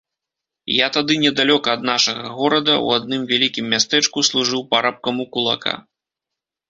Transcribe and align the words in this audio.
Я 0.75 0.87
тады 0.95 1.17
недалёка 1.23 1.67
ад 1.77 1.81
нашага 1.91 2.25
горада, 2.39 2.73
у 2.87 2.95
адным 2.97 3.21
вялікім 3.33 3.65
мястэчку, 3.75 4.25
служыў 4.31 4.61
парабкам 4.73 5.15
у 5.27 5.31
кулака. 5.37 5.73